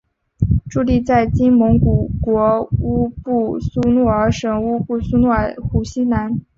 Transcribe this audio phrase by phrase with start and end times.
[0.67, 6.41] 驻地在今蒙古国乌布苏诺尔省乌布苏诺尔湖西南。